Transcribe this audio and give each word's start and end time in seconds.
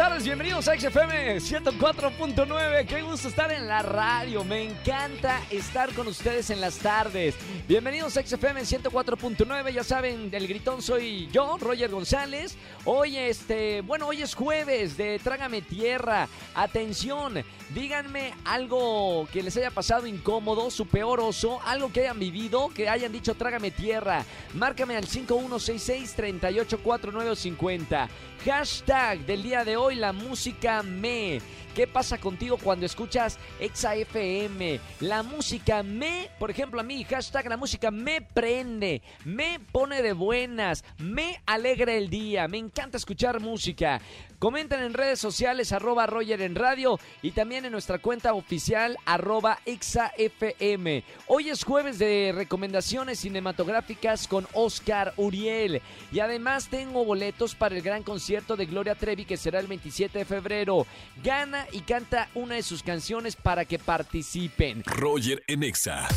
Tardes, 0.00 0.24
bienvenidos 0.24 0.66
a 0.66 0.80
XFM 0.80 1.36
104.9. 1.36 2.86
Qué 2.86 3.02
gusto 3.02 3.28
estar 3.28 3.52
en 3.52 3.66
la 3.66 3.82
radio. 3.82 4.42
Me 4.44 4.62
encanta 4.62 5.42
estar 5.50 5.92
con 5.92 6.08
ustedes 6.08 6.48
en 6.48 6.62
las 6.62 6.78
tardes. 6.78 7.34
Bienvenidos 7.68 8.16
a 8.16 8.22
XFM 8.22 8.62
104.9. 8.62 9.70
Ya 9.70 9.84
saben, 9.84 10.30
del 10.30 10.48
gritón 10.48 10.80
soy 10.80 11.28
yo, 11.30 11.58
Roger 11.60 11.90
González. 11.90 12.56
Hoy, 12.86 13.18
este, 13.18 13.82
bueno, 13.82 14.06
hoy 14.06 14.22
es 14.22 14.34
jueves 14.34 14.96
de 14.96 15.18
Trágame 15.18 15.60
Tierra. 15.60 16.28
Atención, 16.54 17.44
díganme 17.74 18.32
algo 18.46 19.28
que 19.30 19.42
les 19.42 19.54
haya 19.58 19.70
pasado 19.70 20.06
incómodo, 20.06 20.70
su 20.70 20.86
peor 20.86 21.20
oso, 21.20 21.60
algo 21.66 21.92
que 21.92 22.00
hayan 22.00 22.18
vivido, 22.18 22.70
que 22.74 22.88
hayan 22.88 23.12
dicho 23.12 23.34
Trágame 23.34 23.70
Tierra. 23.70 24.24
Márcame 24.54 24.96
al 24.96 25.06
5166 25.06 26.14
384950. 26.14 28.08
Hashtag 28.46 29.26
del 29.26 29.42
día 29.42 29.66
de 29.66 29.76
hoy, 29.76 29.89
la 29.96 30.12
música 30.12 30.82
me. 30.82 31.40
¿Qué 31.74 31.86
pasa 31.86 32.18
contigo 32.18 32.58
cuando 32.58 32.84
escuchas 32.84 33.38
Exa 33.60 33.94
FM? 33.94 34.80
La 35.00 35.22
música 35.22 35.82
me, 35.84 36.28
por 36.38 36.50
ejemplo, 36.50 36.80
a 36.80 36.82
mí, 36.82 37.04
hashtag 37.04 37.48
la 37.48 37.56
música 37.56 37.92
me 37.92 38.20
prende, 38.20 39.02
me 39.24 39.60
pone 39.60 40.02
de 40.02 40.12
buenas, 40.12 40.84
me 40.98 41.40
alegra 41.46 41.92
el 41.94 42.10
día, 42.10 42.48
me 42.48 42.58
encanta 42.58 42.96
escuchar 42.96 43.38
música. 43.38 44.00
Comenten 44.40 44.80
en 44.80 44.94
redes 44.94 45.20
sociales, 45.20 45.70
arroba 45.70 46.06
Roger 46.06 46.40
en 46.40 46.54
radio 46.54 46.98
y 47.20 47.32
también 47.32 47.66
en 47.66 47.72
nuestra 47.72 47.98
cuenta 47.98 48.32
oficial, 48.32 48.96
arroba 49.04 49.58
ExaFM. 49.66 51.04
Hoy 51.26 51.50
es 51.50 51.62
jueves 51.62 51.98
de 51.98 52.32
recomendaciones 52.34 53.20
cinematográficas 53.20 54.26
con 54.26 54.48
Oscar 54.54 55.12
Uriel. 55.18 55.82
Y 56.10 56.20
además 56.20 56.68
tengo 56.68 57.04
boletos 57.04 57.54
para 57.54 57.76
el 57.76 57.82
gran 57.82 58.02
concierto 58.02 58.56
de 58.56 58.64
Gloria 58.64 58.94
Trevi 58.94 59.26
que 59.26 59.36
será 59.36 59.60
el 59.60 59.66
27 59.66 60.20
de 60.20 60.24
febrero. 60.24 60.86
Gana 61.22 61.59
y 61.72 61.80
canta 61.80 62.28
una 62.34 62.56
de 62.56 62.62
sus 62.62 62.82
canciones 62.82 63.36
para 63.36 63.64
que 63.64 63.78
participen. 63.78 64.82
Roger 64.84 65.42
en 65.46 65.62
Exa. 65.62 66.08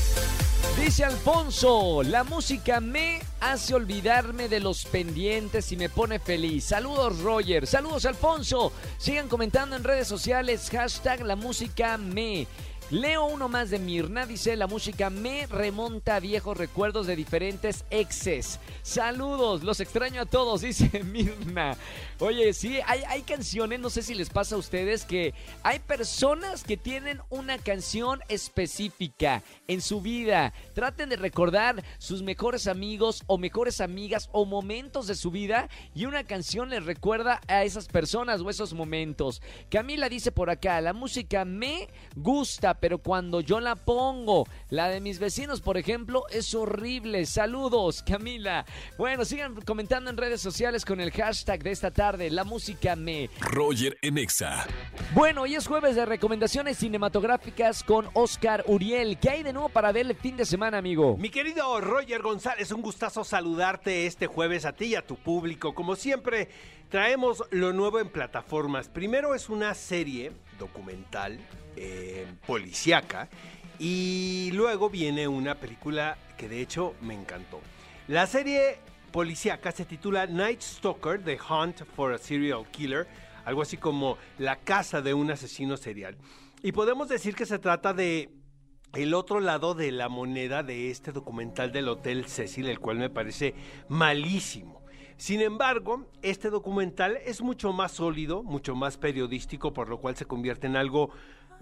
Dice 0.80 1.04
Alfonso, 1.04 2.02
la 2.02 2.24
música 2.24 2.80
me 2.80 3.22
hace 3.40 3.76
olvidarme 3.76 4.50
de 4.50 4.60
los 4.60 4.86
pendientes 4.86 5.72
y 5.72 5.78
me 5.78 5.88
pone 5.88 6.18
feliz. 6.18 6.64
Saludos 6.64 7.20
Roger, 7.20 7.68
saludos 7.68 8.06
Alfonso. 8.06 8.74
Sigan 8.98 9.30
comentando 9.30 9.76
en 9.76 9.84
redes 9.84 10.08
sociales, 10.08 10.70
hashtag 10.72 11.22
la 11.22 11.36
música 11.36 11.98
me. 11.98 12.48
Leo 12.90 13.26
uno 13.26 13.50
más 13.50 13.70
de 13.70 13.80
Mirna, 13.80 14.26
dice 14.26 14.56
la 14.56 14.68
música 14.68 15.10
me 15.10 15.48
remonta 15.48 16.18
a 16.18 16.20
viejos 16.20 16.58
recuerdos 16.58 17.08
de 17.08 17.16
diferentes 17.16 17.86
exes. 17.90 18.60
Saludos, 18.84 19.64
los 19.64 19.80
extraño 19.80 20.22
a 20.22 20.26
todos, 20.26 20.62
dice 20.62 21.04
Mirna. 21.04 21.76
Oye, 22.20 22.54
sí, 22.54 22.80
hay, 22.86 23.02
hay 23.08 23.22
canciones, 23.24 23.80
no 23.80 23.90
sé 23.90 24.04
si 24.04 24.14
les 24.14 24.30
pasa 24.30 24.56
a 24.56 24.60
ustedes, 24.60 25.06
que 25.06 25.34
hay 25.64 25.80
personas 25.80 26.64
que 26.64 26.78
tienen 26.78 27.20
una 27.30 27.58
canción 27.58 28.20
específica 28.28 29.42
en 29.68 29.82
su 29.82 30.02
vida. 30.02 30.54
Traten 30.74 31.10
de 31.10 31.16
recordar 31.16 31.84
sus 31.98 32.22
mejores 32.22 32.68
amigos 32.68 33.24
o 33.28 33.38
mejores 33.38 33.82
amigas 33.82 34.30
o 34.32 34.46
momentos 34.46 35.08
de 35.08 35.16
su 35.16 35.32
vida 35.32 35.70
y 35.96 36.06
una 36.06 36.26
canción 36.26 36.70
les 36.70 36.86
recuerda 36.86 37.42
a 37.48 37.64
esas 37.64 37.88
personas 37.88 38.42
o 38.42 38.50
esos 38.50 38.74
momentos. 38.74 39.42
Camila 39.70 40.10
dice 40.10 40.32
por 40.32 40.50
acá, 40.50 40.80
la 40.82 40.94
música 40.94 41.44
me 41.46 41.88
gusta, 42.16 42.73
pero 42.80 42.98
cuando 42.98 43.42
yo 43.42 43.60
la 43.60 43.76
pongo, 43.76 44.48
la 44.70 44.90
de 44.90 45.02
mis 45.02 45.20
vecinos, 45.20 45.62
por 45.62 45.78
ejemplo, 45.78 46.24
es 46.30 46.54
horrible. 46.54 47.26
Saludos, 47.26 48.04
Camila. 48.04 48.66
Bueno, 48.98 49.26
sigan 49.26 49.56
comentando 49.62 50.10
en 50.10 50.18
redes 50.18 50.42
sociales 50.42 50.86
con 50.86 51.00
el 51.00 51.12
hashtag 51.12 51.64
de 51.64 51.72
esta 51.72 51.92
tarde, 51.92 52.30
la 52.30 52.44
música 52.44 52.96
me. 52.96 53.30
Roger 53.40 53.98
en 54.02 54.18
Exa. 54.18 54.66
Bueno, 55.14 55.44
hoy 55.44 55.56
es 55.56 55.68
jueves 55.68 55.96
de 55.96 56.06
recomendaciones 56.06 56.78
cinematográficas 56.78 57.84
con 57.84 58.10
Oscar 58.14 58.64
Uriel. 58.68 59.18
¿Qué 59.20 59.30
hay 59.30 59.44
de 59.44 59.54
nuevo 59.54 59.70
para 59.70 59.92
ver 59.92 60.06
el 60.06 60.16
fin 60.16 60.38
de 60.38 60.46
semana, 60.46 60.78
amigo? 60.78 61.18
Mi 61.18 61.30
querido 61.30 61.80
Roger 61.82 62.22
González, 62.22 62.72
un 62.72 62.82
gustazo 62.82 63.24
saludarte 63.24 64.06
este 64.06 64.28
jueves 64.28 64.66
a 64.66 64.74
ti 64.74 64.86
y 64.86 64.96
a 64.96 65.06
tu 65.06 65.16
público. 65.16 65.74
Como 65.74 65.96
siempre, 65.96 66.50
traemos 66.90 67.44
lo 67.52 67.74
nuevo 67.74 68.00
en 68.00 68.10
plataformas. 68.10 68.90
Primero 68.90 69.36
es 69.36 69.50
una 69.50 69.74
serie 69.74 70.32
documental 70.58 71.40
eh, 71.76 72.26
policíaca 72.46 73.30
y 73.80 74.52
luego 74.54 74.90
viene 74.90 75.28
una 75.28 75.56
película 75.56 76.18
que 76.38 76.48
de 76.48 76.62
hecho 76.62 76.96
me 77.02 77.14
encantó. 77.14 77.62
La 78.08 78.28
serie 78.28 78.78
policíaca 79.12 79.72
se 79.72 79.86
titula 79.86 80.28
Night 80.28 80.62
Stalker, 80.62 81.24
The 81.24 81.38
Hunt 81.50 81.84
for 81.96 82.14
a 82.14 82.18
Serial 82.18 82.66
Killer, 82.72 83.08
algo 83.46 83.62
así 83.62 83.78
como 83.78 84.18
La 84.38 84.58
caza 84.58 85.02
de 85.02 85.14
un 85.14 85.32
asesino 85.32 85.78
serial. 85.78 86.18
Y 86.62 86.72
podemos 86.72 87.10
decir 87.10 87.36
que 87.36 87.46
se 87.46 87.60
trata 87.60 87.94
de 87.94 88.30
el 88.94 89.14
otro 89.14 89.40
lado 89.40 89.74
de 89.74 89.92
la 89.92 90.08
moneda 90.08 90.62
de 90.62 90.92
este 90.92 91.12
documental 91.12 91.72
del 91.72 91.90
Hotel 91.90 92.26
Cecil, 92.26 92.68
el 92.68 92.80
cual 92.80 92.98
me 92.98 93.10
parece 93.10 93.56
malísimo. 93.90 94.83
Sin 95.18 95.42
embargo, 95.42 96.06
este 96.22 96.50
documental 96.50 97.18
es 97.26 97.42
mucho 97.42 97.72
más 97.72 97.94
sólido, 97.94 98.44
mucho 98.44 98.76
más 98.76 98.98
periodístico, 98.98 99.74
por 99.74 99.90
lo 99.90 100.00
cual 100.00 100.16
se 100.16 100.26
convierte 100.26 100.68
en 100.68 100.76
algo 100.76 101.12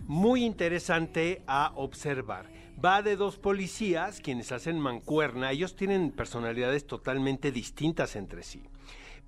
muy 0.07 0.43
interesante 0.43 1.43
a 1.47 1.73
observar. 1.75 2.49
Va 2.83 3.01
de 3.01 3.15
dos 3.15 3.37
policías 3.37 4.21
quienes 4.21 4.51
hacen 4.51 4.79
mancuerna, 4.79 5.51
ellos 5.51 5.75
tienen 5.75 6.11
personalidades 6.11 6.87
totalmente 6.87 7.51
distintas 7.51 8.15
entre 8.15 8.43
sí. 8.43 8.63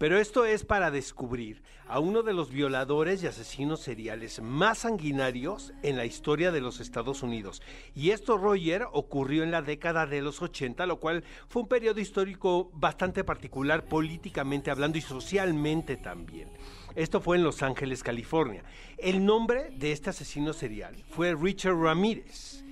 Pero 0.03 0.19
esto 0.19 0.44
es 0.44 0.66
para 0.66 0.91
descubrir 0.91 1.64
a 1.88 2.00
uno 2.02 2.24
de 2.24 2.34
los 2.34 2.52
violadores 2.52 3.24
y 3.24 3.28
asesinos 3.28 3.80
seriales 3.80 4.41
más 4.41 4.80
sanguinarios 4.80 5.72
en 5.81 5.96
la 5.96 6.03
historia 6.03 6.52
de 6.52 6.59
los 6.59 6.81
Estados 6.81 7.24
Unidos. 7.24 7.62
Y 7.96 8.09
esto, 8.09 8.38
Roger, 8.38 8.86
ocurrió 8.91 9.44
en 9.44 9.52
la 9.52 9.62
década 9.62 10.06
de 10.06 10.22
los 10.22 10.41
80, 10.41 10.86
lo 10.88 11.00
cual 11.00 11.24
fue 11.47 11.62
un 11.62 11.69
periodo 11.69 12.02
histórico 12.02 12.69
bastante 12.74 13.24
particular 13.24 13.86
políticamente 13.86 14.72
hablando 14.72 14.97
y 14.97 15.02
socialmente 15.02 15.96
también. 15.96 16.50
Esto 16.96 17.22
fue 17.22 17.38
en 17.38 17.44
Los 17.44 17.64
Ángeles, 17.64 18.03
California. 18.03 18.66
El 18.97 19.25
nombre 19.25 19.70
de 19.70 19.94
este 19.94 20.09
asesino 20.09 20.52
serial 20.52 20.97
fue 21.12 21.34
Richard 21.34 21.80
Ramírez 21.80 22.66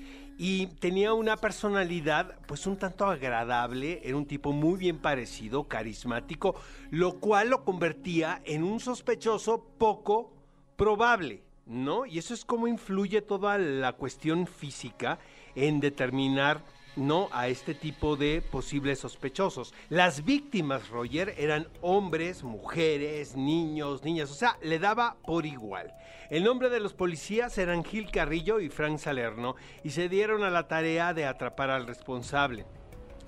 y 0.44 0.66
tenía 0.66 1.14
una 1.14 1.38
personalidad 1.38 2.40
pues 2.48 2.66
un 2.66 2.76
tanto 2.76 3.06
agradable, 3.06 4.02
era 4.04 4.18
un 4.18 4.26
tipo 4.26 4.52
muy 4.52 4.76
bien 4.76 4.98
parecido, 4.98 5.66
carismático, 5.66 6.56
lo 6.90 7.20
cual 7.20 7.52
lo 7.52 7.64
convertía 7.64 8.42
en 8.44 8.64
un 8.64 8.80
sospechoso 8.80 9.64
poco 9.78 10.34
probable, 10.78 11.44
¿no? 11.68 12.08
Y 12.08 12.18
eso 12.18 12.34
es 12.34 12.44
cómo 12.44 12.68
influye 12.68 13.22
toda 13.22 13.60
la 13.60 13.94
cuestión 13.94 14.48
física 14.48 15.20
en 15.54 15.80
determinar 15.80 16.64
no 16.96 17.30
a 17.32 17.48
este 17.48 17.74
tipo 17.74 18.16
de 18.16 18.42
posibles 18.42 19.00
sospechosos. 19.00 19.74
Las 19.90 20.26
víctimas, 20.26 20.90
Roger, 20.90 21.34
eran 21.38 21.68
hombres, 21.82 22.44
mujeres, 22.44 23.36
niños, 23.36 24.04
niñas, 24.04 24.32
o 24.32 24.34
sea, 24.34 24.58
le 24.62 24.80
daba 24.80 25.18
por 25.26 25.46
igual. 25.46 25.94
El 26.30 26.44
nombre 26.44 26.70
de 26.70 26.80
los 26.80 26.94
policías 26.94 27.58
eran 27.58 27.84
Gil 27.84 28.10
Carrillo 28.10 28.60
y 28.60 28.70
Frank 28.70 28.98
Salerno 29.00 29.56
y 29.84 29.92
se 29.92 30.10
dieron 30.10 30.44
a 30.44 30.50
la 30.50 30.68
tarea 30.68 31.14
de 31.14 31.26
atrapar 31.26 31.70
al 31.70 31.88
responsable. 31.88 32.66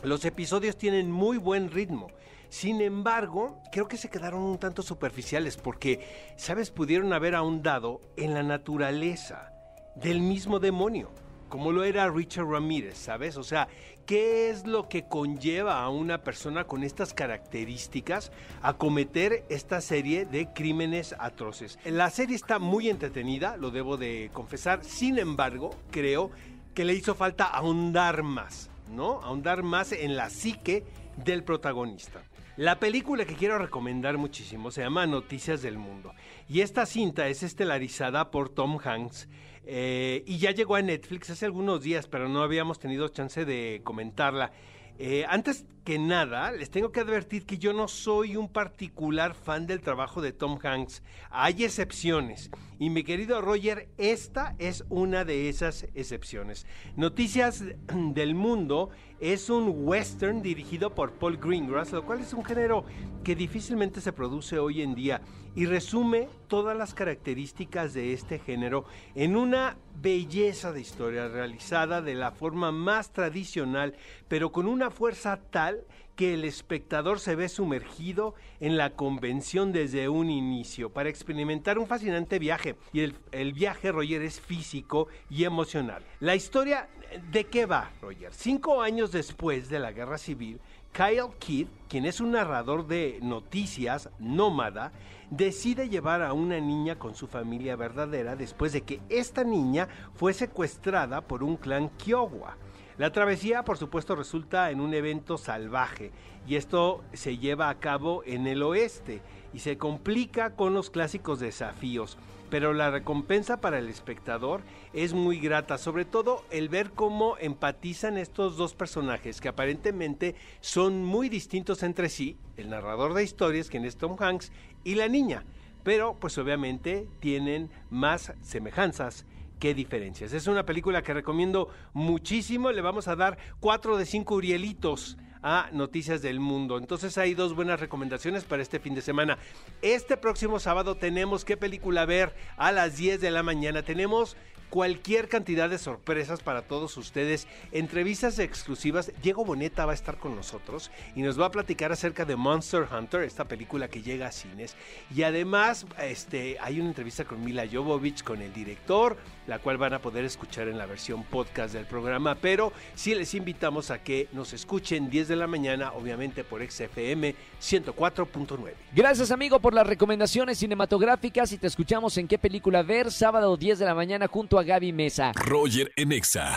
Los 0.03 0.25
episodios 0.25 0.77
tienen 0.77 1.11
muy 1.11 1.37
buen 1.37 1.71
ritmo. 1.71 2.07
Sin 2.49 2.81
embargo, 2.81 3.59
creo 3.71 3.87
que 3.87 3.97
se 3.97 4.09
quedaron 4.09 4.41
un 4.41 4.59
tanto 4.59 4.83
superficiales 4.83 5.57
porque, 5.57 6.05
¿sabes? 6.37 6.69
Pudieron 6.69 7.11
haber 7.11 7.33
ahondado 7.35 7.99
en 8.15 8.33
la 8.33 8.43
naturaleza 8.43 9.51
del 9.95 10.21
mismo 10.21 10.59
demonio 10.59 11.09
como 11.53 11.71
lo 11.71 11.83
era 11.83 12.09
Richard 12.09 12.47
Ramírez, 12.47 12.97
¿sabes? 12.97 13.37
O 13.37 13.43
sea, 13.43 13.67
¿qué 14.07 14.49
es 14.49 14.65
lo 14.65 14.89
que 14.89 15.03
conlleva 15.07 15.83
a 15.83 15.89
una 15.89 16.23
persona 16.23 16.63
con 16.63 16.83
estas 16.83 17.13
características 17.13 18.31
a 18.63 18.73
cometer 18.73 19.45
esta 19.49 19.79
serie 19.79 20.25
de 20.25 20.51
crímenes 20.51 21.13
atroces? 21.19 21.77
La 21.85 22.09
serie 22.09 22.35
está 22.35 22.57
muy 22.57 22.89
entretenida, 22.89 23.55
lo 23.55 23.69
debo 23.69 23.97
de 23.97 24.31
confesar, 24.33 24.83
sin 24.83 25.19
embargo, 25.19 25.75
creo 25.91 26.31
que 26.73 26.85
le 26.85 26.95
hizo 26.95 27.13
falta 27.13 27.43
ahondar 27.45 28.23
más, 28.23 28.71
¿no? 28.89 29.21
Ahondar 29.21 29.61
más 29.61 29.91
en 29.91 30.15
la 30.15 30.31
psique 30.31 30.83
del 31.17 31.43
protagonista. 31.43 32.23
La 32.57 32.79
película 32.79 33.25
que 33.25 33.35
quiero 33.35 33.59
recomendar 33.59 34.17
muchísimo 34.17 34.71
se 34.71 34.81
llama 34.81 35.05
Noticias 35.05 35.61
del 35.61 35.77
Mundo 35.77 36.15
y 36.49 36.61
esta 36.61 36.87
cinta 36.87 37.27
es 37.27 37.43
estelarizada 37.43 38.31
por 38.31 38.49
Tom 38.49 38.79
Hanks 38.83 39.27
eh, 39.65 40.23
y 40.25 40.37
ya 40.37 40.51
llegó 40.51 40.75
a 40.75 40.81
Netflix 40.81 41.29
hace 41.29 41.45
algunos 41.45 41.81
días, 41.81 42.07
pero 42.07 42.27
no 42.29 42.41
habíamos 42.43 42.79
tenido 42.79 43.07
chance 43.09 43.45
de 43.45 43.81
comentarla. 43.83 44.51
Eh, 44.99 45.25
antes 45.27 45.65
que 45.83 45.99
nada, 45.99 46.51
les 46.51 46.69
tengo 46.69 46.91
que 46.91 47.01
advertir 47.01 47.45
que 47.45 47.57
yo 47.57 47.73
no 47.73 47.87
soy 47.87 48.37
un 48.37 48.47
particular 48.47 49.33
fan 49.33 49.67
del 49.67 49.81
trabajo 49.81 50.21
de 50.21 50.31
Tom 50.31 50.57
Hanks. 50.63 51.03
Hay 51.29 51.63
excepciones. 51.65 52.49
Y 52.79 52.89
mi 52.89 53.03
querido 53.03 53.41
Roger, 53.41 53.89
esta 53.97 54.55
es 54.59 54.85
una 54.89 55.25
de 55.25 55.49
esas 55.49 55.85
excepciones. 55.93 56.65
Noticias 56.95 57.63
del 58.13 58.33
Mundo 58.35 58.89
es 59.19 59.49
un 59.49 59.87
western 59.87 60.41
dirigido 60.41 60.93
por 60.93 61.13
Paul 61.13 61.37
Greengrass, 61.37 61.91
lo 61.91 62.05
cual 62.05 62.21
es 62.21 62.33
un 62.33 62.43
género 62.43 62.85
que 63.23 63.35
difícilmente 63.35 64.01
se 64.01 64.11
produce 64.11 64.59
hoy 64.59 64.81
en 64.81 64.95
día 64.95 65.21
y 65.55 65.65
resume 65.65 66.27
todas 66.47 66.75
las 66.75 66.93
características 66.93 67.93
de 67.93 68.13
este 68.13 68.39
género 68.39 68.85
en 69.15 69.35
una 69.35 69.77
belleza 70.01 70.73
de 70.73 70.81
historia 70.81 71.27
realizada 71.27 72.01
de 72.01 72.15
la 72.15 72.31
forma 72.31 72.71
más 72.71 73.13
tradicional, 73.13 73.95
pero 74.27 74.51
con 74.51 74.67
una 74.67 74.89
fuerza 74.89 75.39
tal 75.51 75.72
que 76.15 76.35
el 76.35 76.45
espectador 76.45 77.19
se 77.19 77.35
ve 77.35 77.49
sumergido 77.49 78.35
en 78.59 78.77
la 78.77 78.91
convención 78.91 79.71
desde 79.71 80.09
un 80.09 80.29
inicio 80.29 80.91
para 80.91 81.09
experimentar 81.09 81.79
un 81.79 81.87
fascinante 81.87 82.39
viaje. 82.39 82.75
Y 82.91 83.01
el, 83.01 83.15
el, 83.31 83.53
viaje, 83.53 83.91
Roger, 83.91 84.21
es 84.21 84.39
físico 84.39 85.07
y 85.29 85.43
emocional. 85.43 86.03
La 86.19 86.35
historia, 86.35 86.87
¿de 87.31 87.45
qué 87.45 87.65
va, 87.65 87.91
Roger? 88.01 88.33
Cinco 88.33 88.81
años 88.81 89.11
después 89.11 89.69
de 89.69 89.79
la 89.79 89.91
Guerra 89.91 90.17
Civil, 90.17 90.59
Kyle 90.93 91.33
Kidd, 91.39 91.67
quien 91.89 92.05
es 92.05 92.21
un 92.21 92.31
narrador 92.31 92.85
de 92.85 93.17
noticias 93.23 94.09
nómada, 94.19 94.91
decide 95.31 95.89
llevar 95.89 96.21
a 96.21 96.33
una 96.33 96.59
niña 96.59 96.99
con 96.99 97.15
su 97.15 97.25
familia 97.25 97.75
verdadera 97.75 98.35
después 98.35 98.73
de 98.73 98.81
que 98.81 99.01
esta 99.09 99.43
niña 99.43 99.87
fue 100.13 100.33
secuestrada 100.33 101.21
por 101.21 101.43
un 101.43 101.57
clan 101.57 101.89
Kiowa. 101.97 102.57
La 102.97 103.11
travesía, 103.11 103.63
por 103.63 103.77
supuesto, 103.77 104.15
resulta 104.15 104.69
en 104.69 104.79
un 104.79 104.93
evento 104.93 105.39
salvaje 105.39 106.11
y 106.47 106.55
esto 106.55 107.03
se 107.13 107.37
lleva 107.37 107.69
a 107.69 107.79
cabo 107.79 108.21
en 108.25 108.45
el 108.45 108.61
oeste 108.61 109.21
y 109.51 109.59
se 109.59 109.77
complica 109.77 110.55
con 110.55 110.75
los 110.75 110.91
clásicos 110.91 111.39
desafíos, 111.39 112.19
pero 112.51 112.71
la 112.71 112.91
recompensa 112.91 113.59
para 113.61 113.79
el 113.79 113.89
espectador 113.89 114.61
es 114.93 115.13
muy 115.13 115.39
grata, 115.39 115.79
sobre 115.79 116.05
todo 116.05 116.43
el 116.51 116.69
ver 116.69 116.91
cómo 116.91 117.35
empatizan 117.39 118.19
estos 118.19 118.57
dos 118.57 118.75
personajes 118.75 119.41
que 119.41 119.49
aparentemente 119.49 120.35
son 120.61 121.03
muy 121.03 121.29
distintos 121.29 121.81
entre 121.81 122.09
sí, 122.09 122.37
el 122.57 122.69
narrador 122.69 123.15
de 123.15 123.23
historias, 123.23 123.69
quien 123.69 123.85
es 123.85 123.97
Tom 123.97 124.17
Hanks, 124.19 124.51
y 124.83 124.93
la 124.95 125.07
niña, 125.07 125.45
pero 125.83 126.15
pues 126.19 126.37
obviamente 126.37 127.07
tienen 127.19 127.71
más 127.89 128.33
semejanzas 128.43 129.25
qué 129.63 129.73
diferencias. 129.73 130.33
Es 130.33 130.47
una 130.47 130.65
película 130.65 131.03
que 131.03 131.13
recomiendo 131.13 131.69
muchísimo. 131.93 132.73
Le 132.73 132.81
vamos 132.81 133.07
a 133.07 133.15
dar 133.15 133.37
cuatro 133.61 133.95
de 133.95 134.05
cinco 134.05 134.35
Urielitos 134.35 135.17
a 135.43 135.69
Noticias 135.71 136.21
del 136.21 136.39
Mundo. 136.39 136.77
Entonces 136.77 137.17
hay 137.17 137.35
dos 137.35 137.53
buenas 137.55 137.79
recomendaciones 137.79 138.45
para 138.45 138.61
este 138.61 138.79
fin 138.79 138.95
de 138.95 139.01
semana. 139.01 139.37
Este 139.81 140.17
próximo 140.17 140.59
sábado 140.59 140.95
tenemos 140.95 141.45
qué 141.45 141.57
película 141.57 142.05
ver 142.05 142.33
a 142.57 142.71
las 142.71 142.97
10 142.97 143.21
de 143.21 143.31
la 143.31 143.43
mañana. 143.43 143.83
Tenemos 143.83 144.35
cualquier 144.73 145.29
cantidad 145.29 145.69
de 145.69 145.77
sorpresas 145.77 146.41
para 146.41 146.63
todos 146.63 146.97
ustedes, 146.97 147.47
entrevistas 147.71 148.39
exclusivas. 148.39 149.11
Diego 149.21 149.45
Boneta 149.45 149.85
va 149.85 149.91
a 149.91 149.93
estar 149.93 150.17
con 150.17 150.35
nosotros 150.35 150.89
y 151.15 151.21
nos 151.21 151.39
va 151.39 151.45
a 151.45 151.51
platicar 151.51 151.91
acerca 151.91 152.25
de 152.25 152.35
Monster 152.35 152.87
Hunter, 152.91 153.21
esta 153.21 153.47
película 153.47 153.87
que 153.87 154.01
llega 154.01 154.25
a 154.25 154.31
cines. 154.31 154.75
Y 155.15 155.21
además, 155.21 155.85
este, 156.01 156.57
hay 156.59 156.79
una 156.79 156.89
entrevista 156.89 157.23
con 157.23 157.45
Mila 157.45 157.67
Jovovich, 157.71 158.23
con 158.23 158.41
el 158.41 158.51
director, 158.51 159.15
la 159.45 159.59
cual 159.59 159.77
van 159.77 159.93
a 159.93 160.01
poder 160.01 160.25
escuchar 160.25 160.67
en 160.67 160.79
la 160.79 160.87
versión 160.87 161.23
podcast 161.23 161.75
del 161.75 161.85
programa. 161.85 162.33
Pero 162.33 162.73
sí 162.95 163.13
les 163.13 163.35
invitamos 163.35 163.91
a 163.91 164.01
que 164.01 164.27
nos 164.31 164.53
escuchen 164.53 165.07
10 165.07 165.27
de 165.27 165.32
la 165.35 165.47
mañana, 165.47 165.93
obviamente 165.93 166.43
por 166.43 166.61
XFM 166.63 167.35
104.9. 167.61 168.73
Gracias, 168.93 169.31
amigo, 169.31 169.59
por 169.59 169.73
las 169.73 169.87
recomendaciones 169.87 170.57
cinematográficas 170.57 171.51
y 171.51 171.57
te 171.57 171.67
escuchamos 171.67 172.17
en 172.17 172.27
qué 172.27 172.37
película 172.37 172.83
ver 172.83 173.11
sábado 173.11 173.57
10 173.57 173.79
de 173.79 173.85
la 173.85 173.95
mañana 173.95 174.27
junto 174.27 174.59
a 174.59 174.63
Gaby 174.63 174.93
Mesa. 174.93 175.31
Roger 175.35 175.91
Enexa. 175.95 176.55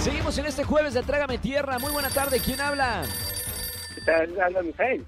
Seguimos 0.00 0.38
en 0.38 0.46
este 0.46 0.64
jueves 0.64 0.94
de 0.94 1.02
Trágame 1.02 1.38
Tierra. 1.38 1.78
Muy 1.78 1.90
buena 1.90 2.10
tarde. 2.10 2.40
¿Quién 2.40 2.60
habla? 2.60 3.04
Habla 4.44 4.62
Misael. 4.62 5.06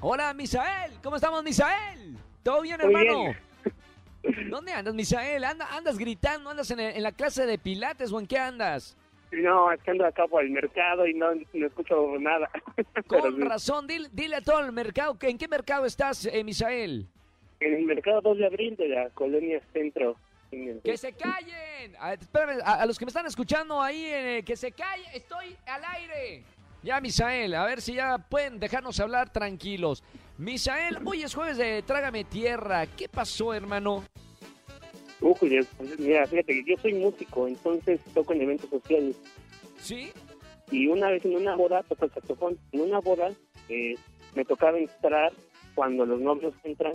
Hola, 0.00 0.32
Misael. 0.34 0.92
¿Cómo 1.02 1.16
estamos, 1.16 1.42
Misael? 1.42 2.16
¿Todo 2.42 2.62
bien, 2.62 2.80
hermano? 2.80 3.34
¿Dónde 4.50 4.72
andas, 4.72 4.94
Misael? 4.94 5.42
¿Andas 5.44 5.98
gritando? 5.98 6.50
¿Andas 6.50 6.70
en, 6.70 6.80
en, 6.80 7.02
la 7.02 7.12
clase 7.12 7.46
de 7.46 7.58
pilates 7.58 8.12
o 8.12 8.20
en 8.20 8.26
qué 8.26 8.38
andas? 8.38 8.96
No, 9.32 9.70
es 9.70 9.82
que 9.82 9.90
ando 9.90 10.06
acá 10.06 10.26
por 10.26 10.42
el 10.42 10.50
mercado 10.50 11.06
y 11.06 11.14
no, 11.14 11.26
no 11.52 11.66
escucho 11.66 12.18
nada. 12.18 12.50
Con 13.06 13.36
sí. 13.36 13.42
razón, 13.42 13.86
dile, 13.86 14.08
dile, 14.12 14.36
a 14.36 14.40
todo 14.40 14.60
el 14.60 14.72
mercado. 14.72 15.16
¿En 15.20 15.36
qué 15.36 15.48
mercado 15.48 15.84
estás, 15.84 16.26
eh, 16.26 16.42
Misael? 16.44 17.06
En 17.60 17.74
el 17.74 17.84
mercado 17.84 18.20
2 18.22 18.38
de 18.38 18.46
abril 18.46 18.76
de 18.76 18.88
la 18.88 19.10
colonia 19.10 19.60
Centro. 19.72 20.16
¡Que 20.50 20.96
se 20.96 21.12
callen! 21.12 21.94
A, 22.00 22.14
espérame, 22.14 22.60
a, 22.64 22.82
a, 22.82 22.86
los 22.86 22.98
que 22.98 23.04
me 23.04 23.10
están 23.10 23.26
escuchando 23.26 23.82
ahí, 23.82 24.06
eh, 24.06 24.42
que 24.46 24.56
se 24.56 24.72
callen, 24.72 25.06
estoy 25.12 25.54
al 25.66 25.82
aire. 25.84 26.42
Ya, 26.82 27.00
Misael, 27.00 27.54
a 27.54 27.66
ver 27.66 27.82
si 27.82 27.94
ya 27.94 28.16
pueden 28.18 28.58
dejarnos 28.58 28.98
hablar 29.00 29.30
tranquilos. 29.30 30.02
Misael, 30.38 30.98
hoy 31.04 31.22
es 31.22 31.34
jueves 31.34 31.58
de 31.58 31.82
Trágame 31.82 32.24
Tierra. 32.24 32.86
¿Qué 32.86 33.08
pasó, 33.08 33.52
hermano? 33.52 34.04
Uy, 35.20 35.66
mira, 35.98 36.26
fíjate 36.26 36.54
que 36.54 36.64
yo 36.64 36.76
soy 36.80 36.94
músico, 36.94 37.48
entonces 37.48 38.00
toco 38.14 38.32
en 38.32 38.42
eventos 38.42 38.70
sociales. 38.70 39.16
¿Sí? 39.78 40.10
Y 40.70 40.86
una 40.86 41.10
vez 41.10 41.24
en 41.24 41.36
una 41.36 41.56
boda, 41.56 41.82
toco 41.82 42.04
el 42.04 42.12
saxofón. 42.12 42.58
En 42.72 42.82
una 42.82 43.00
boda 43.00 43.32
eh, 43.68 43.94
me 44.34 44.44
tocaba 44.44 44.78
entrar 44.78 45.32
cuando 45.74 46.04
los 46.04 46.20
novios 46.20 46.54
entran 46.64 46.94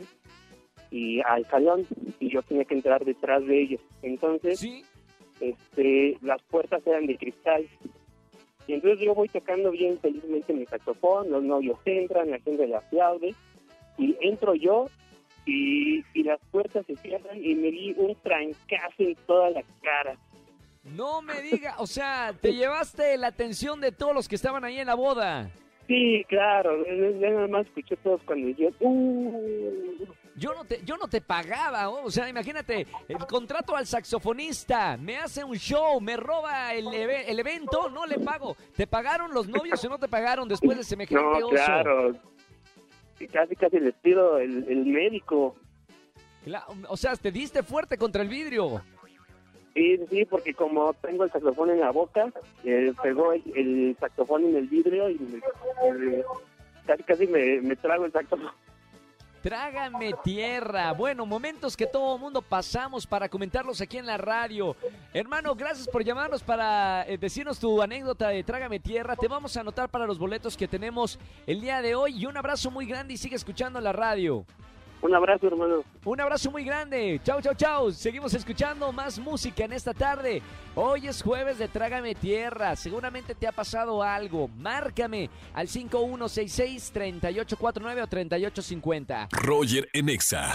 y 0.92 1.22
al 1.22 1.46
salón 1.48 1.88
y 2.20 2.30
yo 2.30 2.42
tenía 2.44 2.66
que 2.66 2.76
entrar 2.76 3.04
detrás 3.04 3.46
de 3.46 3.62
ellos. 3.62 3.82
Entonces, 4.04 4.60
¿Sí? 4.60 4.84
este, 5.40 6.18
las 6.22 6.42
puertas 6.44 6.86
eran 6.86 7.08
de 7.08 7.18
cristal. 7.18 7.68
Y 8.68 8.74
entonces 8.74 9.06
yo 9.06 9.14
voy 9.14 9.28
tocando 9.28 9.72
bien 9.72 10.00
felizmente 10.00 10.54
mi 10.54 10.66
saxofón, 10.66 11.30
los 11.30 11.44
novios 11.44 11.80
entran, 11.86 12.32
la 12.32 12.40
gente 12.40 12.68
le 12.68 12.76
aplaude 12.76 13.36
y 13.98 14.16
entro 14.22 14.56
yo 14.56 14.86
y, 15.46 16.04
y 16.14 16.24
las 16.24 16.40
puertas 16.52 16.86
se 16.86 16.96
cierran 16.98 17.44
y 17.44 17.56
me 17.56 17.72
di 17.72 17.94
un 17.98 18.16
trancazo 18.22 19.04
en 19.04 19.16
toda 19.28 19.50
la 19.50 19.64
cara. 19.82 20.18
No 20.84 21.22
me 21.22 21.42
diga, 21.42 21.76
o 21.78 21.88
sea, 21.88 22.34
te 22.40 22.54
llevaste 22.54 23.18
la 23.18 23.28
atención 23.28 23.80
de 23.80 23.92
todos 23.92 24.14
los 24.14 24.28
que 24.28 24.36
estaban 24.36 24.64
ahí 24.66 24.80
en 24.80 24.88
la 24.88 24.96
boda. 24.96 25.50
Sí, 25.88 26.24
claro, 26.28 26.86
ya 26.86 27.30
nada 27.30 27.48
más 27.48 27.66
escuché 27.68 27.96
todos 27.98 28.22
cuando 28.24 28.50
yo... 28.50 28.70
Uh. 28.80 30.06
Yo 30.36 30.52
no 30.56 30.66
te, 30.66 30.82
yo 30.84 30.98
no 30.98 31.08
te 31.08 31.22
pagaba, 31.22 31.90
o 31.90 32.10
sea, 32.10 32.28
imagínate, 32.28 32.88
el 33.08 33.18
contrato 33.20 33.76
al 33.76 33.86
saxofonista, 33.86 34.98
me 34.98 35.18
hace 35.18 35.44
un 35.44 35.56
show, 35.58 36.02
me 36.02 36.18
roba 36.18 36.74
el, 36.74 36.92
el 36.92 37.40
evento, 37.40 37.88
no 37.92 38.08
le 38.08 38.18
pago. 38.18 38.58
¿Te 38.76 38.88
pagaron 38.88 39.32
los 39.32 39.48
novios 39.48 39.84
o 39.86 39.90
no 39.90 40.00
te 40.00 40.08
pagaron 40.08 40.48
después 40.48 40.76
de 40.76 40.84
semejante 40.84 41.40
no, 41.40 41.46
oso? 41.46 41.50
claro, 41.50 42.16
casi 43.32 43.56
casi 43.56 43.80
les 43.80 43.94
pido 43.96 44.38
el, 44.38 44.66
el 44.68 44.86
médico. 44.86 45.56
O 46.90 46.98
sea, 46.98 47.16
te 47.16 47.32
diste 47.32 47.64
fuerte 47.64 47.98
contra 47.98 48.22
el 48.22 48.30
vidrio. 48.30 48.82
Sí, 49.74 50.00
sí, 50.10 50.26
porque 50.26 50.54
como 50.54 50.94
tengo 50.94 51.24
el 51.24 51.32
saxofón 51.32 51.72
en 51.72 51.80
la 51.80 51.92
boca, 51.92 52.32
eh, 52.64 52.94
pegó 53.02 53.34
el, 53.34 53.42
el, 53.56 53.98
saxofón 54.00 54.46
en 54.46 54.56
el 54.58 54.68
vidrio 54.68 55.10
y 55.10 55.18
me, 55.18 55.38
eh, 55.40 56.24
casi 56.86 57.04
casi 57.04 57.28
me, 57.28 57.60
me, 57.62 57.76
trago 57.76 58.06
el 58.06 58.12
saxofón. 58.12 58.52
Trágame 59.44 60.14
tierra. 60.24 60.94
Bueno, 60.94 61.26
momentos 61.26 61.76
que 61.76 61.86
todo 61.86 62.18
mundo 62.18 62.42
pasamos 62.42 63.06
para 63.06 63.28
comentarlos 63.28 63.82
aquí 63.82 63.98
en 63.98 64.06
la 64.06 64.16
radio. 64.16 64.74
Hermano, 65.14 65.54
gracias 65.54 65.86
por 65.86 66.02
llamarnos 66.02 66.42
para 66.42 67.06
eh, 67.10 67.18
decirnos 67.18 67.60
tu 67.60 67.82
anécdota 67.82 68.30
de 68.30 68.42
Trágame 68.42 68.80
tierra. 68.80 69.18
Te 69.18 69.28
vamos 69.28 69.58
a 69.58 69.60
anotar 69.60 69.90
para 69.90 70.08
los 70.08 70.18
boletos 70.18 70.56
que 70.56 70.66
tenemos 70.66 71.20
el 71.46 71.60
día 71.60 71.82
de 71.82 71.94
hoy 71.94 72.22
y 72.22 72.26
un 72.26 72.38
abrazo 72.38 72.72
muy 72.72 72.86
grande 72.86 73.16
y 73.16 73.18
sigue 73.18 73.36
escuchando 73.36 73.82
la 73.82 73.92
radio. 73.92 74.46
Un 75.04 75.14
abrazo, 75.14 75.46
hermano. 75.48 75.84
Un 76.06 76.22
abrazo 76.22 76.50
muy 76.50 76.64
grande. 76.64 77.20
Chau, 77.26 77.42
chau, 77.42 77.54
chau. 77.54 77.92
Seguimos 77.92 78.34
escuchando 78.34 78.94
más 78.94 79.20
música 79.20 79.66
en 79.66 79.74
esta 79.74 79.94
tarde. 79.94 80.42
Hoy 80.76 81.08
es 81.08 81.22
jueves 81.22 81.58
de 81.58 81.68
Trágame 81.68 82.16
Tierra. 82.16 82.78
Seguramente 82.78 83.36
te 83.36 83.46
ha 83.46 83.52
pasado 83.52 84.02
algo. 84.02 84.48
Márcame 84.48 85.30
al 85.54 85.68
5166-3849 85.68 88.02
o 88.02 88.08
3850. 88.08 89.28
Roger 89.34 89.90
Enexa. 89.92 90.54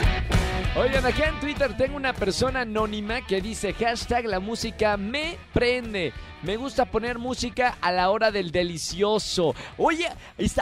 Oigan, 0.77 1.07
acá 1.07 1.29
en 1.29 1.41
Twitter 1.41 1.77
tengo 1.77 1.97
una 1.97 2.13
persona 2.13 2.61
anónima 2.61 3.25
que 3.27 3.41
dice 3.41 3.73
hashtag 3.75 4.27
la 4.27 4.41
música 4.41 4.97
me 4.97 5.37
prende. 5.53 6.13
Me 6.41 6.57
gusta 6.57 6.85
poner 6.85 7.19
música 7.19 7.77
a 7.81 7.91
la 7.91 8.11
hora 8.11 8.31
del 8.31 8.53
delicioso. 8.53 9.57
Oye, 9.77 10.09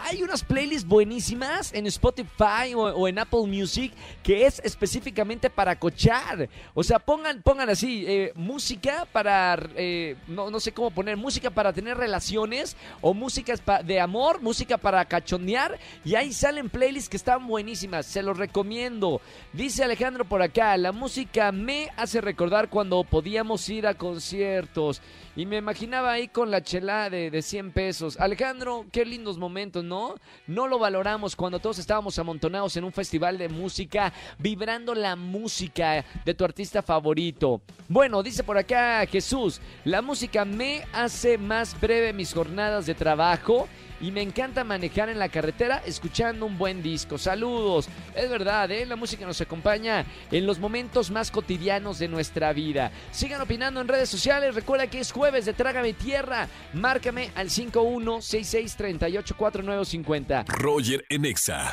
hay 0.02 0.22
unas 0.22 0.42
playlists 0.42 0.88
buenísimas 0.88 1.70
en 1.74 1.86
Spotify 1.86 2.74
o, 2.74 3.06
en 3.06 3.18
Apple 3.18 3.46
Music 3.46 3.92
que 4.22 4.46
es 4.46 4.58
específicamente 4.64 5.50
para 5.50 5.78
cochar. 5.78 6.48
O 6.72 6.82
sea, 6.82 6.98
pongan, 6.98 7.42
pongan 7.42 7.68
así, 7.68 8.06
eh, 8.08 8.32
música 8.34 9.06
para, 9.12 9.58
eh, 9.76 10.16
no, 10.28 10.50
no 10.50 10.60
sé 10.60 10.72
cómo 10.72 10.90
poner, 10.90 11.18
música 11.18 11.50
para 11.50 11.74
tener 11.74 11.98
relaciones 11.98 12.74
o 13.02 13.12
música 13.12 13.54
de 13.84 14.00
amor, 14.00 14.40
música 14.40 14.78
para 14.78 15.04
cachondear. 15.04 15.78
Y 16.06 16.14
ahí 16.14 16.32
salen 16.32 16.70
playlists 16.70 17.10
que 17.10 17.18
están 17.18 17.46
buenísimas. 17.46 18.06
Se 18.06 18.22
los 18.22 18.38
recomiendo. 18.38 19.20
Dice 19.52 19.84
Alejandro 19.86 20.24
por 20.24 20.42
acá, 20.42 20.76
la 20.76 20.90
música 20.90 21.52
me 21.52 21.90
hace 21.96 22.20
recordar 22.20 22.68
cuando 22.68 23.04
podíamos 23.04 23.68
ir 23.68 23.86
a 23.86 23.94
conciertos. 23.94 25.00
Y 25.36 25.46
me 25.46 25.58
imaginaba 25.58 26.10
ahí 26.10 26.26
con 26.26 26.50
la 26.50 26.60
chela 26.60 27.08
de, 27.08 27.30
de 27.30 27.40
100 27.40 27.70
pesos. 27.70 28.18
Alejandro, 28.18 28.86
qué 28.90 29.04
lindos 29.04 29.38
momentos, 29.38 29.84
¿no? 29.84 30.16
No 30.48 30.66
lo 30.66 30.80
valoramos 30.80 31.36
cuando 31.36 31.60
todos 31.60 31.78
estábamos 31.78 32.18
amontonados 32.18 32.76
en 32.76 32.82
un 32.82 32.92
festival 32.92 33.38
de 33.38 33.48
música, 33.48 34.12
vibrando 34.38 34.92
la 34.92 35.14
música 35.14 36.04
de 36.24 36.34
tu 36.34 36.44
artista 36.44 36.82
favorito. 36.82 37.60
Bueno, 37.88 38.24
dice 38.24 38.42
por 38.42 38.58
acá 38.58 39.06
Jesús, 39.06 39.60
la 39.84 40.02
música 40.02 40.44
me 40.44 40.82
hace 40.92 41.38
más 41.38 41.80
breve 41.80 42.12
mis 42.12 42.34
jornadas 42.34 42.86
de 42.86 42.94
trabajo 42.96 43.68
y 44.00 44.10
me 44.10 44.22
encanta 44.22 44.64
manejar 44.64 45.08
en 45.08 45.18
la 45.18 45.28
carretera 45.28 45.82
escuchando 45.86 46.46
un 46.46 46.58
buen 46.58 46.82
disco. 46.82 47.18
Saludos. 47.18 47.88
Es 48.14 48.30
verdad, 48.30 48.70
¿eh? 48.70 48.86
la 48.86 48.96
música 48.96 49.26
nos 49.26 49.40
acompaña 49.40 50.04
en 50.30 50.46
los 50.46 50.58
momentos 50.58 51.10
más 51.10 51.30
cotidianos 51.30 51.98
de 51.98 52.08
nuestra 52.08 52.52
vida. 52.52 52.90
Sigan 53.10 53.40
opinando 53.40 53.80
en 53.80 53.88
redes 53.88 54.08
sociales. 54.08 54.54
Recuerda 54.54 54.86
que 54.88 55.00
es 55.00 55.10
jueves 55.12 55.44
de 55.44 55.52
Trágame 55.52 55.92
Tierra. 55.92 56.48
Márcame 56.72 57.30
al 57.34 57.50
5166384950. 57.50 60.46
Roger 60.46 61.04
en 61.08 61.24
Exa. 61.24 61.72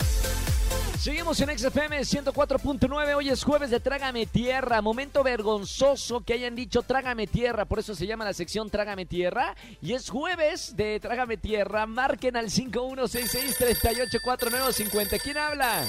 Seguimos 1.04 1.36
en 1.42 1.50
XFM 1.50 2.00
104.9. 2.00 3.16
Hoy 3.18 3.28
es 3.28 3.44
jueves 3.44 3.70
de 3.70 3.82
Trágame 3.82 4.26
Tierra. 4.26 4.82
Momento 4.82 5.22
vergonzoso 5.22 6.24
que 6.24 6.32
hayan 6.32 6.56
dicho 6.56 6.82
Trágame 6.82 7.28
Tierra. 7.28 7.66
Por 7.66 7.80
eso 7.80 7.94
se 7.94 8.08
llama 8.08 8.24
la 8.24 8.32
sección 8.32 8.70
Trágame 8.70 9.06
Tierra. 9.06 9.54
Y 9.82 9.96
es 9.96 10.10
jueves 10.10 10.78
de 10.78 11.02
Trágame 11.02 11.36
Tierra. 11.36 11.86
Marquen 11.88 12.38
al 12.38 12.46
5166384950. 12.46 15.22
¿Quién 15.22 15.40
habla? 15.40 15.84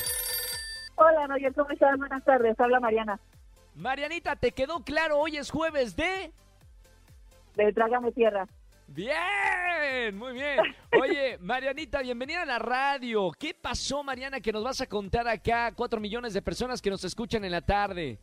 Hola, 0.97 1.29
Roger, 1.29 1.55
¿cómo 1.55 1.71
estás? 1.71 1.97
Buenas 1.97 2.25
tardes, 2.25 2.59
habla 2.59 2.81
Mariana, 2.81 3.21
Marianita, 3.77 4.35
¿te 4.35 4.51
quedó 4.51 4.81
claro? 4.81 5.21
Hoy 5.21 5.37
es 5.37 5.49
jueves 5.49 5.95
de... 5.95 6.33
de 7.55 7.73
Trágame 7.73 8.11
Tierra. 8.11 8.49
Bien, 8.87 10.17
muy 10.17 10.35
bien. 10.35 10.59
Oye, 11.01 11.39
Marianita, 11.41 12.03
bienvenida 12.03 12.43
a 12.43 12.47
la 12.47 12.59
radio. 12.59 13.33
¿Qué 13.39 13.55
pasó, 13.55 14.03
Mariana, 14.03 14.41
que 14.41 14.53
nos 14.53 14.63
vas 14.63 14.81
a 14.81 14.87
contar 14.87 15.27
acá? 15.27 15.73
Cuatro 15.75 16.01
millones 16.01 16.35
de 16.35 16.43
personas 16.43 16.81
que 16.81 16.91
nos 16.91 17.03
escuchan 17.05 17.45
en 17.45 17.53
la 17.53 17.61
tarde. 17.61 18.19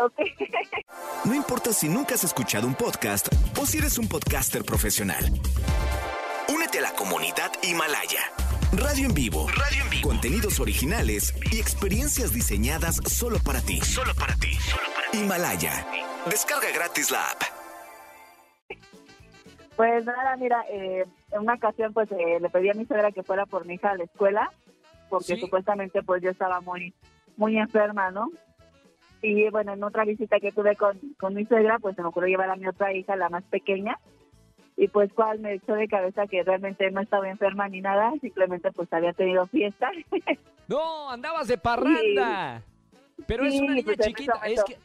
Ok. 0.00 0.18
No 1.24 1.34
importa 1.34 1.72
si 1.72 1.88
nunca 1.88 2.14
has 2.14 2.24
escuchado 2.24 2.66
un 2.66 2.74
podcast 2.74 3.28
o 3.60 3.66
si 3.66 3.78
eres 3.78 3.98
un 3.98 4.08
podcaster 4.08 4.64
profesional. 4.64 5.24
Únete 6.48 6.78
a 6.78 6.82
la 6.82 6.92
comunidad 6.92 7.52
Himalaya. 7.62 8.20
Radio 8.72 9.06
en 9.06 9.14
vivo. 9.14 9.48
Radio 9.48 9.84
en 9.84 9.90
vivo. 9.90 10.08
Contenidos 10.08 10.58
originales 10.58 11.34
y 11.52 11.60
experiencias 11.60 12.32
diseñadas 12.32 12.96
solo 13.06 13.38
para 13.38 13.60
ti. 13.60 13.80
Solo 13.82 14.14
para 14.14 14.34
ti. 14.36 14.56
Himalaya. 15.12 15.86
Descarga 16.26 16.70
gratis 16.72 17.10
la 17.10 17.22
app. 17.30 17.61
Pues 19.76 20.04
nada, 20.04 20.36
mira, 20.36 20.64
eh, 20.70 21.04
en 21.30 21.40
una 21.40 21.54
ocasión 21.54 21.92
pues 21.92 22.10
eh, 22.12 22.38
le 22.40 22.50
pedí 22.50 22.68
a 22.70 22.74
mi 22.74 22.84
suegra 22.84 23.10
que 23.10 23.22
fuera 23.22 23.46
por 23.46 23.64
mi 23.66 23.74
hija 23.74 23.90
a 23.92 23.96
la 23.96 24.04
escuela, 24.04 24.50
porque 25.08 25.34
Sí. 25.36 25.40
supuestamente 25.40 26.02
pues 26.02 26.22
yo 26.22 26.30
estaba 26.30 26.60
muy 26.60 26.92
muy 27.36 27.56
enferma, 27.58 28.10
¿no? 28.10 28.28
Y 29.22 29.48
bueno, 29.50 29.72
en 29.72 29.82
otra 29.82 30.04
visita 30.04 30.38
que 30.40 30.52
tuve 30.52 30.76
con, 30.76 30.98
con 31.18 31.32
mi 31.34 31.46
suegra, 31.46 31.78
pues 31.78 31.96
se 31.96 32.02
me 32.02 32.08
ocurrió 32.08 32.28
llevar 32.28 32.50
a 32.50 32.56
mi 32.56 32.66
otra 32.66 32.92
hija, 32.92 33.16
la 33.16 33.30
más 33.30 33.42
pequeña, 33.44 33.96
y 34.76 34.88
pues 34.88 35.10
cual 35.14 35.38
me 35.38 35.54
echó 35.54 35.74
de 35.74 35.88
cabeza 35.88 36.26
que 36.26 36.42
realmente 36.42 36.90
no 36.90 37.00
estaba 37.00 37.28
enferma 37.30 37.68
ni 37.68 37.80
nada, 37.80 38.12
simplemente 38.20 38.70
pues 38.72 38.92
había 38.92 39.12
tenido 39.12 39.46
fiesta. 39.46 39.90
No, 40.68 41.10
andabas 41.10 41.48
de 41.48 41.58
parranda. 41.58 42.62
Pero 43.26 43.44
es 43.44 43.52
Sí, 43.52 43.60
una 43.60 43.74
niña 43.74 43.84
pues, 43.84 43.98
chiquita. 44.06 44.40
Es 44.46 44.62
que 44.64 44.78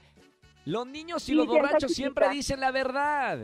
los 0.66 0.88
niños 0.88 1.24
y 1.24 1.26
Sí, 1.28 1.34
los 1.36 1.46
sí, 1.46 1.52
borrachos 1.52 1.94
siempre 1.94 2.30
dicen 2.30 2.60
la 2.60 2.72
verdad. 2.72 3.40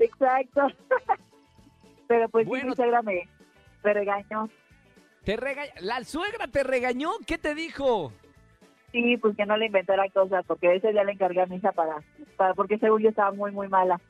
Exacto. 0.00 0.66
Pero 2.08 2.28
pues 2.28 2.44
sí, 2.44 2.48
Bueno. 2.48 2.70
mi 2.70 2.74
suegra 2.76 3.02
me, 3.02 3.28
me 3.84 3.94
regañó. 3.94 4.48
Te 5.24 5.36
rega- 5.36 5.72
¿La 5.80 6.02
suegra 6.02 6.48
te 6.48 6.64
regañó? 6.64 7.10
¿Qué 7.26 7.38
te 7.38 7.54
dijo? 7.54 8.12
Sí, 8.90 9.16
pues 9.18 9.36
que 9.36 9.46
no 9.46 9.56
le 9.56 9.66
inventara 9.66 10.08
cosas, 10.08 10.44
porque 10.46 10.74
ese 10.74 10.90
día 10.90 11.04
le 11.04 11.12
encargué 11.12 11.42
a 11.42 11.46
mi 11.46 11.56
hija 11.56 11.70
para, 11.70 12.02
para 12.36 12.54
porque 12.54 12.78
según 12.78 13.02
yo 13.02 13.10
estaba 13.10 13.30
muy, 13.30 13.52
muy 13.52 13.68
mala. 13.68 14.00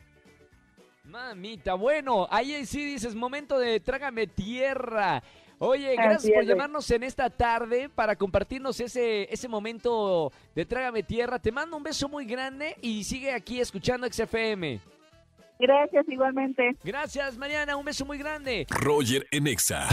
Mamita, 1.05 1.75
bueno, 1.75 2.27
ahí 2.31 2.65
sí 2.65 2.85
dices, 2.85 3.15
momento 3.15 3.59
de 3.59 3.81
trágame 3.81 4.27
tierra. 4.29 5.23
Oye, 5.59 5.89
Así 5.89 5.97
gracias 6.09 6.33
por 6.33 6.43
es, 6.45 6.49
llamarnos 6.49 6.91
en 6.91 7.03
esta 7.03 7.29
tarde 7.29 7.91
para 7.91 8.17
compartirnos 8.17 8.81
ese, 8.81 9.31
ese 9.31 9.49
momento 9.49 10.33
de 10.55 10.65
trágame 10.65 11.03
tierra. 11.03 11.39
Te 11.39 11.53
mando 11.53 11.77
un 11.77 11.83
beso 11.83 12.09
muy 12.09 12.25
grande 12.25 12.77
y 12.81 13.05
sigue 13.05 13.33
aquí 13.35 13.61
escuchando 13.61 14.07
XFM. 14.11 14.81
Gracias, 15.61 16.09
igualmente. 16.09 16.77
Gracias, 16.83 17.37
Mariana, 17.37 17.77
un 17.77 17.85
beso 17.85 18.07
muy 18.07 18.19
grande. 18.19 18.67
Roger 18.71 19.27
en 19.31 19.47
Exa. 19.47 19.87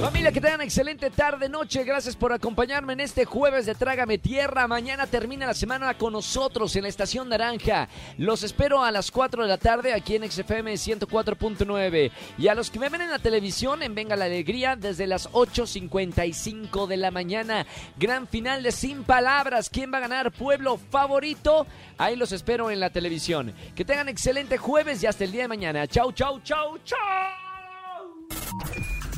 Familia, 0.00 0.32
que 0.32 0.40
tengan 0.40 0.62
excelente 0.62 1.10
tarde, 1.10 1.50
noche. 1.50 1.84
Gracias 1.84 2.16
por 2.16 2.32
acompañarme 2.32 2.94
en 2.94 3.00
este 3.00 3.26
jueves 3.26 3.66
de 3.66 3.74
Trágame 3.74 4.16
Tierra. 4.16 4.66
Mañana 4.66 5.06
termina 5.06 5.46
la 5.46 5.52
semana 5.52 5.92
con 5.98 6.14
nosotros 6.14 6.74
en 6.74 6.84
la 6.84 6.88
Estación 6.88 7.28
Naranja. 7.28 7.86
Los 8.16 8.42
espero 8.42 8.82
a 8.82 8.90
las 8.92 9.10
4 9.10 9.42
de 9.42 9.48
la 9.50 9.58
tarde 9.58 9.92
aquí 9.92 10.16
en 10.16 10.30
XFM 10.30 10.72
104.9. 10.72 12.10
Y 12.38 12.48
a 12.48 12.54
los 12.54 12.70
que 12.70 12.78
me 12.78 12.88
ven 12.88 13.02
en 13.02 13.10
la 13.10 13.18
televisión, 13.18 13.82
en 13.82 13.94
Venga 13.94 14.16
la 14.16 14.24
Alegría, 14.24 14.74
desde 14.74 15.06
las 15.06 15.30
8.55 15.32 16.86
de 16.86 16.96
la 16.96 17.10
mañana. 17.10 17.66
Gran 17.98 18.26
final 18.26 18.62
de 18.62 18.72
Sin 18.72 19.04
Palabras. 19.04 19.68
¿Quién 19.68 19.92
va 19.92 19.98
a 19.98 20.02
ganar? 20.02 20.32
Pueblo 20.32 20.78
favorito. 20.78 21.66
Ahí 21.98 22.16
los 22.16 22.32
espero 22.32 22.70
en 22.70 22.80
la 22.80 22.88
televisión. 22.88 23.52
Que 23.76 23.84
tengan 23.84 24.08
excelente 24.08 24.56
jueves 24.56 25.02
y 25.02 25.06
hasta 25.06 25.24
el 25.24 25.32
día 25.32 25.42
de 25.42 25.48
mañana. 25.48 25.86
Chau, 25.86 26.10
chau, 26.12 26.40
chau, 26.40 26.78
chau. 26.84 26.98